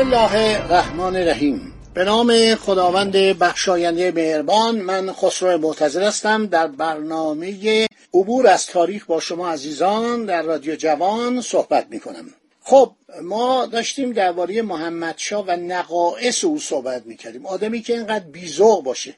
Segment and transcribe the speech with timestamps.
[0.00, 8.46] الله الرحمن الرحیم به نام خداوند بخشاینده مهربان من خسرو معتظر هستم در برنامه عبور
[8.46, 12.24] از تاریخ با شما عزیزان در رادیو جوان صحبت می کنم
[12.62, 18.24] خب ما داشتیم درباره محمد شا و نقائص او صحبت می کردیم آدمی که اینقدر
[18.24, 19.16] بیزوق باشه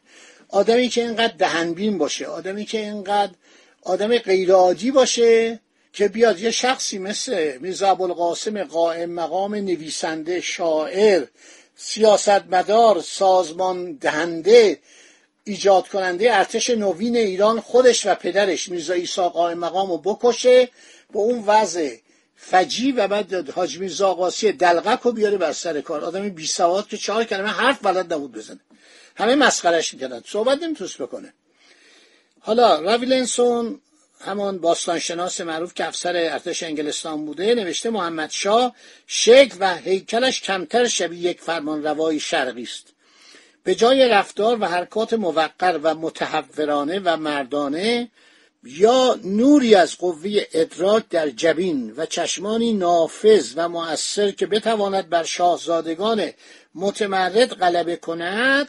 [0.48, 3.32] آدمی که اینقدر دهنبین باشه آدمی که اینقدر
[3.82, 5.60] آدم غیرعادی باشه
[5.92, 11.26] که بیاد یه شخصی مثل میرزا ابوالقاسم قائم مقام نویسنده شاعر
[11.76, 14.78] سیاستمدار سازمان دهنده
[15.44, 20.68] ایجاد کننده ارتش نوین ایران خودش و پدرش میرزا عیسی قائم مقام رو بکشه
[21.12, 21.96] با اون وضع
[22.36, 26.04] فجی و بعد حاج میرزا آقاسی دلغک رو بیاره بر سر کار.
[26.04, 28.60] آدمی بی سواد که چهار کلمه حرف بلد نبود بزنه.
[29.16, 30.22] همه مسخرش می‌کردن.
[30.26, 31.34] صحبت نمی‌تونست بکنه.
[32.40, 33.80] حالا راویلنسون
[34.22, 38.74] همان باستانشناس معروف که افسر ارتش انگلستان بوده نوشته محمد شاه
[39.06, 42.86] شکل و هیکلش کمتر شبیه یک فرمان روای شرقی است.
[43.64, 48.10] به جای رفتار و حرکات موقر و متحورانه و مردانه
[48.64, 55.24] یا نوری از قوه ادراک در جبین و چشمانی نافذ و مؤثر که بتواند بر
[55.24, 56.30] شاهزادگان
[56.74, 58.68] متمرد غلبه کند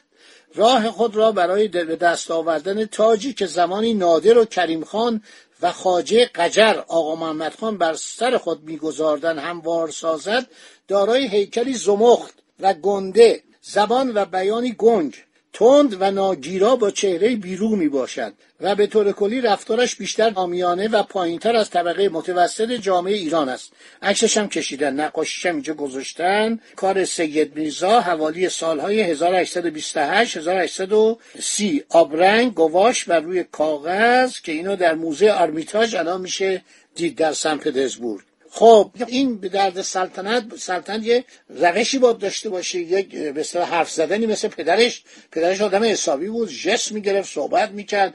[0.55, 5.22] راه خود را برای به دست آوردن تاجی که زمانی نادر و کریم خان
[5.61, 10.47] و خاجه قجر آقا محمد خان بر سر خود میگذاردن هموار سازد
[10.88, 15.16] دارای هیکلی زمخت و گنده زبان و بیانی گنگ
[15.53, 20.88] تند و ناگیرا با چهره بیرو می باشد و به طور کلی رفتارش بیشتر آمیانه
[20.88, 23.74] و پایینتر از طبقه متوسط جامعه ایران است.
[24.02, 26.59] عکسش هم کشیدن نقاشیش هم اینجا گذاشتن.
[26.75, 34.96] کار سید میرزا حوالی سالهای 1828 1830 آبرنگ گواش بر روی کاغذ که اینو در
[34.96, 36.62] موزه آرمیتاژ الان میشه
[36.96, 38.24] دید در سن پترزبورگ.
[38.56, 44.25] خب این به درد سلطنت سلطنت یه روشی باید داشته باشه یک به حرف زدنی
[44.25, 45.03] مثل پدرش.
[45.31, 48.14] پدرش آدم حسابی بود جس می‌گرفت صحبت می‌کرد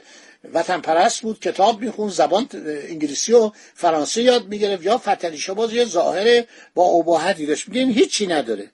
[0.53, 2.47] وطن پرست بود کتاب میخون زبان
[2.89, 4.85] انگلیسی و فرانسه یاد می‌گرفت.
[4.85, 6.43] یا فتلیشا باز یه ظاهر
[6.75, 7.69] با اباحتی داشت.
[7.69, 8.71] میگه هیچی نداره.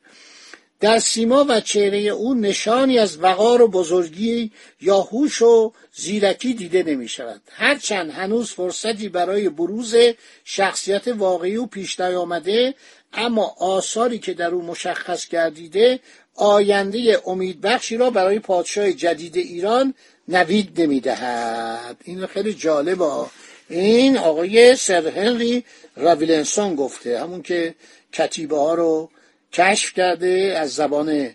[0.79, 6.83] در سیما و چهره او نشانی از وقار و بزرگی یا هوش و زیرکی دیده
[6.83, 9.95] نمی شود هرچند هنوز فرصتی برای بروز
[10.43, 12.73] شخصیت واقعی او پیش نیامده
[13.13, 15.99] اما آثاری که در او مشخص گردیده
[16.35, 19.93] آینده امیدبخشی را برای پادشاه جدید ایران
[20.27, 21.97] نوید نمی‌دهد.
[22.03, 23.25] این خیلی جالبه.
[23.69, 25.63] این آقای سر هنری
[25.95, 27.75] راویلنسون گفته همون که
[28.13, 29.09] کتیبه ها رو
[29.55, 31.29] کشف کرده از زبان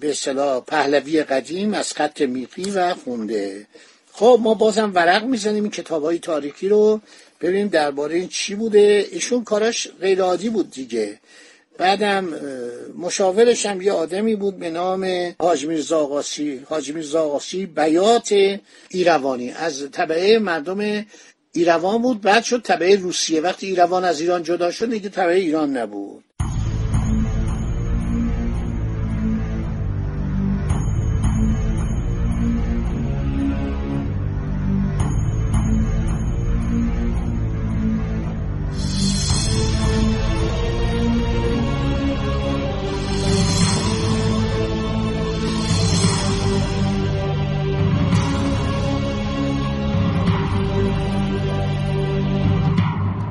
[0.00, 3.66] به اصطلاح پهلوی قدیم از خط میقی و خونده.
[4.12, 7.00] خب ما بازم ورق می‌زنیم این کتاب های تاریخی رو.
[7.40, 9.06] ببینیم درباره این چی بوده.
[9.10, 11.18] ایشون کاراش غیر عادی بود دیگه.
[11.78, 12.24] بعدم
[12.98, 18.58] مشاورش هم یه آدمی بود به نام حاج میرزا آقاسی حاج میرزا آقاسی بیات
[18.88, 19.50] ایروانی.
[19.52, 21.06] از طبعه مردم
[21.52, 22.20] ایروان بود.
[22.20, 23.40] بعد شد طبعه روسیه.
[23.40, 26.24] وقتی ایروان از ایران جدا شد دیگه طبعه ایران نبود.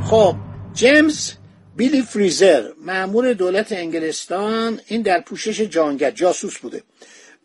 [0.09, 0.35] خب
[0.73, 1.31] جیمز
[1.75, 6.83] بیلی فریزر معمور دولت انگلستان این در پوشش جانگه جاسوس بوده.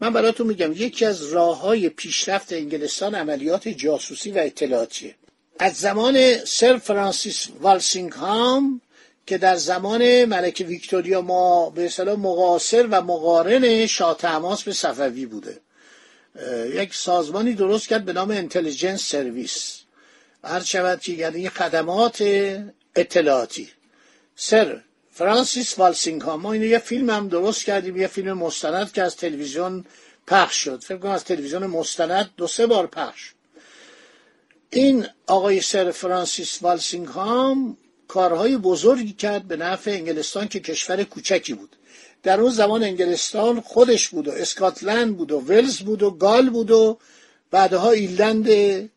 [0.01, 5.15] من براتون میگم یکی از راه های پیشرفت انگلستان عملیات جاسوسی و اطلاعاتیه.
[5.59, 8.81] از زمان سر فرانسیس والسینگهام
[9.27, 15.27] که در زمان ملکه ویکتوریا ما به اصطلاح مقاصر و مقارن شاه تماس به صفوی
[15.27, 15.61] بوده.
[16.75, 19.80] یک سازمانی درست کرد به نام انتلیجنس سرویس
[20.44, 22.22] هر شود که یعنی خدمات
[22.96, 23.69] اطلاعاتی.
[24.37, 24.81] سر
[25.12, 29.84] فرانسیس والسینگهام ما اینو یه فیلم هم درست کردیم یه فیلم مستند که از تلویزیون
[30.26, 30.82] پخش شد.
[30.82, 33.32] فکر کنم از تلویزیون مستند دو سه بار پخش.
[34.70, 37.76] این آقای سر فرانسیس والسینگهام
[38.08, 41.76] کارهای بزرگی کرد به نفع انگلستان که کشور کوچکی بود.
[42.22, 46.70] در اون زمان انگلستان خودش بود و اسکاتلند بود و ولز بود و گال بود
[46.70, 46.98] و
[47.50, 48.48] بعدها ایلند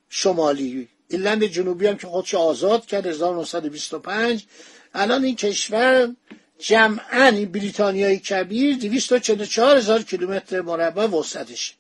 [0.10, 4.46] شمالی ایلند جنوبی هم که خودش آزاد کرد 1925
[4.94, 6.16] الان این کشور
[6.60, 11.76] جمعا این بریتانیای کبیر 244 هزار کیلومتر مربع وسعتش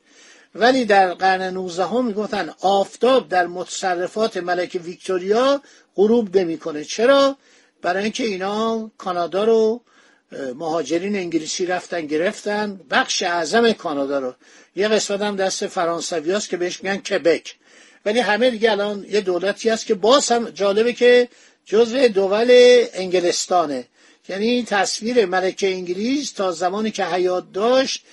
[0.56, 5.62] ولی در قرن 19 هم می‌گفتن آفتاب در متصرفات ملک ویکتوریا
[5.96, 6.84] غروب نمی‌کنه.
[6.84, 7.38] چرا؟
[7.82, 9.82] برای اینکه اینا کانادا رو
[10.56, 12.80] مهاجرین انگلیسی رفتن گرفتن.
[12.90, 14.36] بخش اعظم کانادا رو.
[14.76, 17.56] یه قسمت هم دست فرانسوی که بهش میگن کبک.
[18.06, 21.30] ولی همه دیگه الان یه دولتی هست که باز هم جالبه که
[21.66, 22.50] جزء دول
[22.94, 23.88] انگلستانه.
[24.30, 28.04] یعنی تصویر ملکه انگلیس تا زمانی که حیات داشت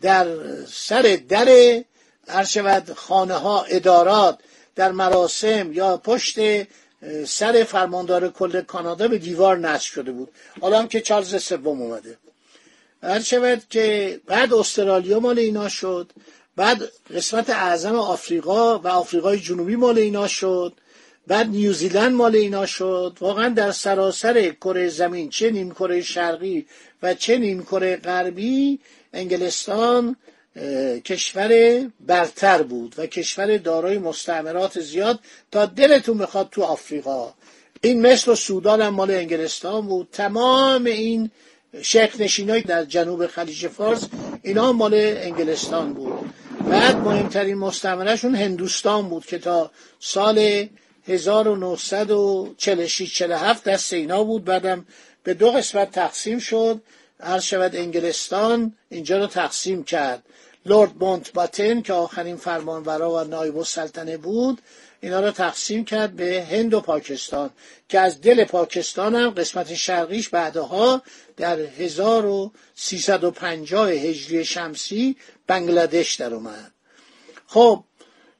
[0.00, 0.26] در
[0.66, 4.38] سر در شود خانه ها ادارات
[4.74, 6.38] در مراسم یا پشت
[7.26, 10.28] سر فرماندار کل کانادا به دیوار نصب شده بود.
[10.60, 12.18] حالا هم که چارلز سوم اومده.
[13.02, 16.12] هر شود که بعد استرالیا مال اینا شد.
[16.60, 16.82] بعد
[17.14, 20.72] قسمت اعظم آفریقا و آفریقای جنوبی مال اینا شد.
[21.26, 23.16] بعد نیوزیلند مال اینا شد.
[23.20, 26.66] واقعا در سراسر کره زمین چه نیم کره شرقی
[27.02, 28.78] و چه نیم کره غربی
[29.12, 30.16] انگلستان
[31.04, 35.20] کشور برتر بود و کشور دارای مستعمرات زیاد
[35.52, 37.34] تا دلتون بخواد تو آفریقا.
[37.82, 40.08] این مصر و سودان هم مال انگلستان بود.
[40.12, 41.30] تمام این
[41.82, 44.08] شیخ نشینای در جنوب خلیج فارس
[44.42, 46.39] اینا مال انگلستان بود.
[46.68, 49.70] بعد مهمترین مستعمرهشون هندوستان بود که تا
[50.00, 50.66] سال
[51.08, 54.44] 1946 47 دست اینا بود.
[54.44, 54.86] بعدم
[55.22, 56.80] به دو قسمت تقسیم شد.
[57.20, 60.22] هر شود انگلستان اینجا رو تقسیم کرد.
[60.66, 64.60] لورد مونت باتن که آخرین فرمانورا و نایب السلطنه بود
[65.00, 67.50] اینا رو تقسیم کرد به هند و پاکستان
[67.88, 71.02] که از دل پاکستان هم قسمت شرقیش بعدها
[71.36, 75.16] در 1350 هجری شمسی
[75.46, 76.72] بنگلادش در اومد.
[77.46, 77.84] خب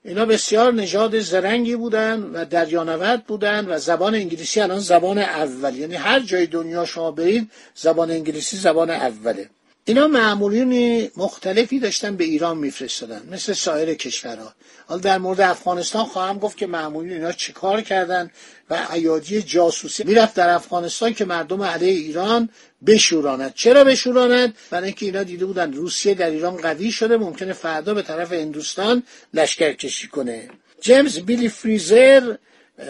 [0.05, 5.77] اینا بسیار نژاد زرنگی بودن و دریانورد بودن و زبان انگلیسی الان زبان اول.
[5.77, 9.51] یعنی هر جای دنیا شما برید زبان انگلیسی زبان اوله.
[9.85, 14.55] اینا معمولین مختلفی داشتن به ایران میفرستادن مثل سایر کشورها.
[14.87, 18.31] حالا در مورد افغانستان خواهم گفت که معمولین اینا چیکار کردن
[18.71, 20.05] و ایادی جاسوسی.
[20.05, 22.49] می‌رفت در افغانستان که مردم علیه ایران
[22.87, 27.95] بشوراند چرا بشوراند برای اینکه اینا دیده بودن روسیه در ایران قوی شده ممکنه فردا
[27.95, 29.03] به طرف هندوستان
[29.35, 30.49] لشکر کشی کنه.
[30.81, 32.37] جیمز بیلی فریزر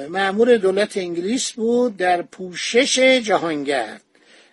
[0.09, 4.03] معمور دولت انگلیس بود در پوشش جهانگرد.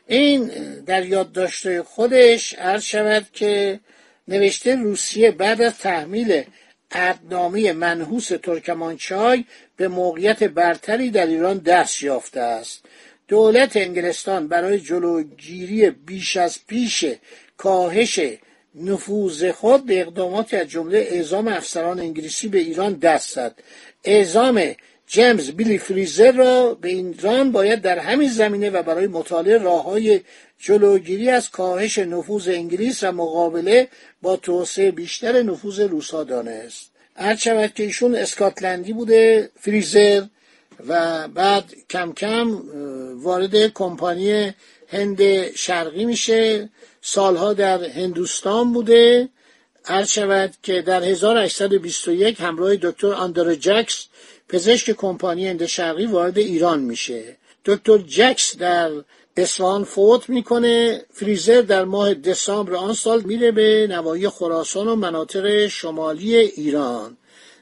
[0.07, 0.47] این
[0.85, 3.79] در یادداشت خودش عرض شود که
[4.27, 6.43] نوشته روسیه بعد از تحمیل
[6.91, 9.45] عهدنامه منحوس ترکمانچای
[9.77, 12.85] به موقعیت برتری در ایران دست یافته است.
[13.27, 17.05] دولت انگلستان برای جلوگیری بیش از پیش
[17.57, 18.19] کاهش
[18.75, 23.59] نفوذ خود به اقداماتی از جمله اعزام افسران انگلیسی به ایران دست زد.
[24.03, 24.75] اعزام
[25.07, 30.21] جیمز بیلی فریزر را به ایران باید در همین زمینه و برای مطالعه راه های
[30.59, 33.87] جلوگیری از کاهش نفوذ انگلیس و مقابله
[34.21, 36.91] با توسعه بیشتر نفوذ روسا دانست.
[37.15, 40.23] هر شود که ایشون اسکاتلندی بوده فریزر
[40.87, 42.61] و بعد کم کم
[43.15, 44.53] وارد کمپانی
[44.87, 46.69] هند شرقی میشه.
[47.01, 49.29] سالها در هندوستان بوده.
[49.87, 54.07] هر شود که در 1821 همراه دکتر آندر جکس
[54.49, 57.37] پزشک کمپانی هند شرقی وارد ایران میشه.
[57.65, 58.91] دکتر جکس در
[59.37, 61.05] اصفهان فوت می‌کنه.
[61.11, 67.17] فریزر در ماه دسامبر آن سال میره به نواحی خراسان و مناطق شمالی ایران.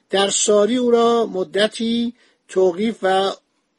[0.09, 2.13] در ساری او را مدتی
[2.47, 3.31] توقیف و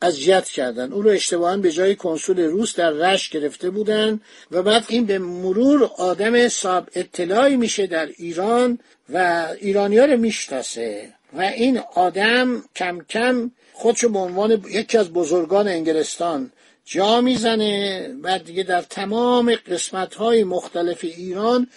[0.03, 0.93] اذیت کردن.
[0.93, 5.19] او رو اشتباها به جای کنسول روس در رش گرفته بودن و بعد این به
[5.19, 8.79] مرور آدم صاحب اطلاعی میشه در ایران
[9.13, 11.13] و ایرانیا رو می‌شناسه.
[11.33, 16.53] و این آدم کم کم خودشو به عنوان یکی از بزرگان انگلستان
[16.85, 21.69] جا می‌زنه و دیگه در تمام قسمت های مختلف ایران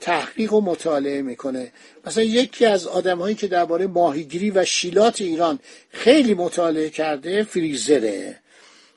[0.00, 1.72] تحقیق و مطالعه می‌کنه.
[2.06, 5.58] مثلا یکی از آدم هایی که درباره ماهیگیری و شیلات ایران
[5.90, 8.36] خیلی مطالعه کرده فریزره.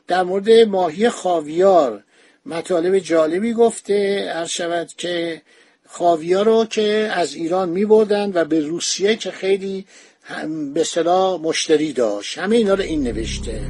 [0.07, 2.03] در مورد ماهی خاویار
[2.45, 5.41] مطالب جالبی گفته هر شود که
[5.87, 9.85] خاویار رو که از ایران می بردن و به روسیه که خیلی
[10.73, 12.37] به صلاح مشتری داشت.
[12.37, 13.61] همه اینا رو این نوشته.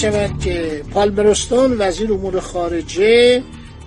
[0.00, 3.42] شود که پالمرستون وزیر امور خارجه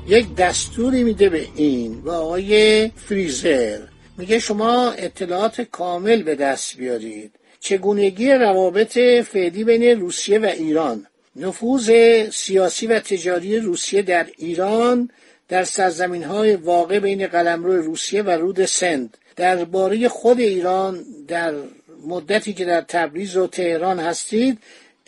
[0.07, 3.79] یک دستوری میده به این و آقای فریزر.
[4.17, 7.31] میگه شما اطلاعات کامل به دست بیارید.
[7.59, 11.91] چگونگی روابط فعلی بین روسیه و ایران نفوذ
[12.31, 15.09] سیاسی و تجاری روسیه در ایران
[15.47, 21.53] در سرزمین های واقع بین قلمرو روسیه و رود سند درباره خود ایران در
[22.07, 24.59] مدتی که در تبریز و تهران هستید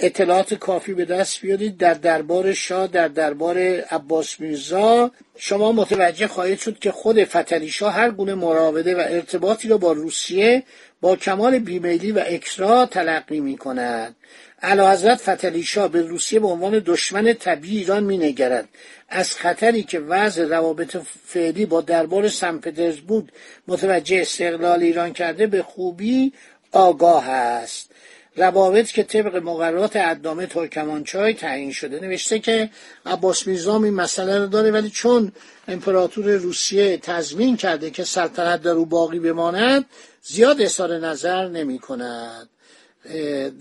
[0.06, 3.58] اطلاعات کافی به دست بیارید در دربار شاه در دربار
[3.92, 5.12] عباس میرزا.
[5.38, 9.92] شما متوجه خواهید شد که خود فتلی شاه هر گونه مراوده و ارتباطی را با
[9.92, 10.64] روسیه
[11.02, 14.16] با کمال بیمیلی و اکرا تلقی می کند
[14.62, 18.70] علا حضرت فتلی شاه به روسیه به عنوان دشمن طبیعی ایران می نگرد
[19.10, 23.26] از خطری که وضع روابط فعلی با دربار سن پترزبورگ
[23.68, 26.34] متوجه استقلال ایران کرده به خوبی
[26.72, 27.90] آگاه است.
[28.36, 32.70] روابط که طبق مقررات ادامه ترکمانچای تعیین شده نوشته که
[33.06, 35.32] عباس میرزا این مسئله رو داره ولی چون
[35.68, 39.86] امپراتور روسیه تضمین کرده که سلطنت در او باقی بماند
[40.22, 42.50] زیاد اظهار نظر نمی کند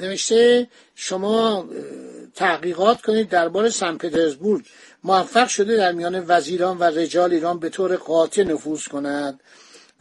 [0.00, 1.68] نوشته شما
[2.34, 4.64] تحقیقات کنید درباره سن پترزبورگ.
[5.04, 9.40] موفق شده در میان وزیران و رجال ایران به طور قاطع نفوذ کند.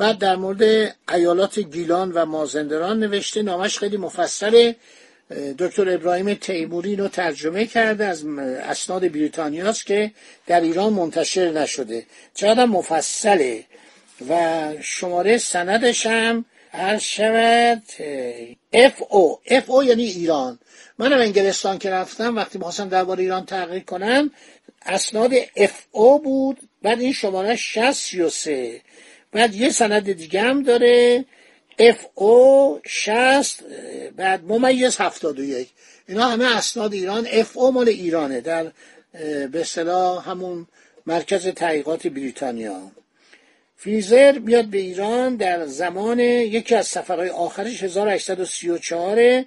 [0.01, 4.73] بعد در مورد ایالات گیلان و مازندران نوشته نامش خیلی مفصل
[5.57, 8.25] دکتر ابراهیم تیموری رو ترجمه کرده از
[8.63, 10.11] اسناد بریتانیاست که
[10.47, 12.05] در ایران منتشر نشده.
[12.33, 13.63] چقدر مفصله.
[14.29, 17.83] و شماره سندش هم هر شود
[18.73, 20.59] FO FO یعنی ایران.
[20.97, 24.31] منم انگلستان که رفتم وقتی می‌خواستم درباره ایران تحقیق کنم
[24.85, 26.57] اسناد FO بود.
[26.81, 28.81] بعد این شماره 63
[29.31, 31.25] بعد یه سند دیگه هم داره.
[31.79, 33.63] اف او 60
[34.15, 35.69] بعد ممیز 71
[36.07, 37.27] اینا همه اسناد ایران.
[37.31, 38.41] اف او مال ایرانه.
[38.41, 38.71] در
[39.51, 40.67] به اصطلاح همون
[41.05, 42.91] مرکز تحقیقات بریتانیا.
[43.77, 49.45] فریزر بیاد به ایران در زمان یکی از سفرهای آخرش 1834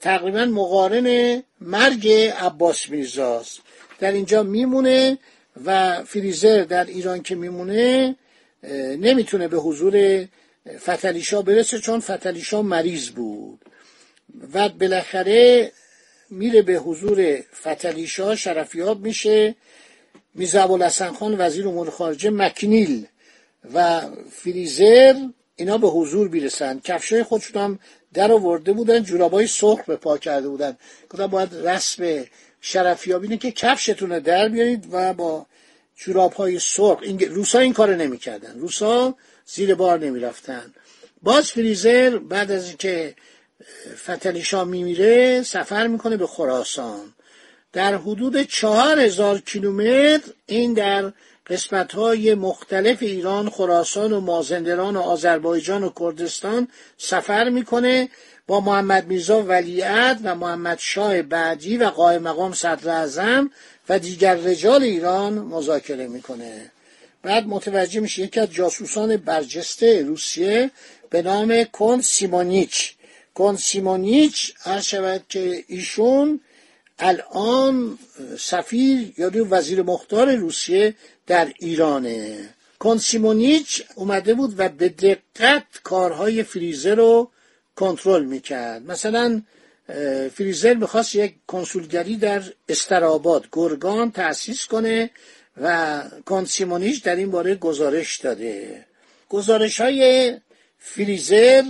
[0.00, 2.08] تقریبا مقارن مرگ
[2.40, 3.60] عباس میرزاست.
[3.98, 5.18] در اینجا میمونه
[5.64, 8.16] و فریزر در ایران که میمونه
[8.98, 10.26] نمی‌تونه به حضور
[10.78, 13.60] فتلیشا برسه چون فتلیشا مریض بود.
[14.52, 15.72] و بالاخره
[16.30, 19.54] میره به حضور فتلیشا شرفیاب میشه.
[20.34, 23.06] میزا ابوالحسن خان وزیر امور خارجه مکنیل
[23.74, 25.14] و فریزر
[25.56, 27.78] اینا به حضور بیرسن کفشای خودشون هم
[28.14, 30.76] در آورده بودن جورابای سرخ به پا کرده بودن.
[31.10, 32.24] گفتن باید رسم
[32.60, 35.46] شرفیابی که کفشتون در بیارید و با
[35.96, 36.98] جوراب های سرخ.
[37.02, 38.58] این روسا این کار نمی‌کردن.
[38.58, 39.14] روسا
[39.46, 40.74] زیر بار نمی‌رفتن.
[41.22, 43.14] باز فریزر بعد از اینکه
[44.04, 47.12] فتلیشا میمیره سفر می‌کنه به خراسان.
[47.72, 51.12] در حدود چهار هزار کیلومتر این در
[51.46, 58.08] قسمت های مختلف ایران خراسان و مازندران و آذربایجان و کردستان سفر می‌کنه
[58.46, 63.50] با محمد میرزا ولیعت و محمد شاه بعدی و قائم مقام صدر اعظم.
[63.88, 66.70] و دیگر رجال ایران مذاکره می‌کنه.
[67.22, 70.70] بعد متوجه میشه یکی از جاسوسان برجسته روسیه
[71.10, 72.94] به نام کن سیمونیچ.
[73.34, 76.40] کن سیمونیچ هر شود که ایشون
[76.98, 77.98] الان
[78.38, 80.94] سفیر یا وزیر مختار روسیه
[81.26, 82.48] در ایرانه.
[82.78, 87.30] کنسیمونیچ اومده بود و به دقت کارهای فریزر رو
[87.76, 88.90] کنترل می‌کرد.
[88.90, 89.42] مثلا
[90.34, 95.10] فریزر می‌خواست یک کنسولگری در استراباد گرگان تأسیس کنه
[95.60, 98.84] و کنسیمونیچ در این باره گزارش داده.
[99.28, 100.34] گزارش های
[100.78, 101.62] فریزر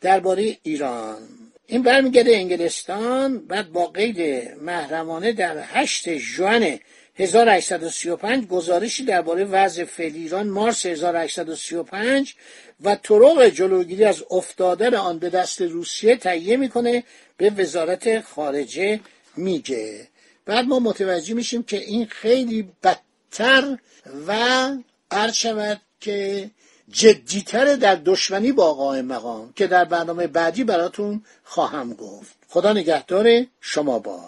[0.00, 1.28] درباره ایران.
[1.66, 6.78] این برمیگرده انگلستان بعد با قید محرمانه در هشت جوان
[7.18, 12.34] 1835 گزارشی درباره وضع فعلی ایران مارس 1835
[12.84, 17.04] و طرق جلوگیری از افتادن آن به دست روسیه تهیه می‌کنه
[17.36, 19.00] به وزارت خارجه
[19.36, 20.08] میگه.
[20.46, 23.78] بعد ما متوجه میشیم که این خیلی بدتر
[24.26, 24.36] و
[25.10, 26.50] عرض شود که
[26.90, 32.36] جدیتر در دشمنی با آقای مقام که در برنامه بعدی براتون خواهم گفت.
[32.48, 34.27] خدا نگهدار شما باد.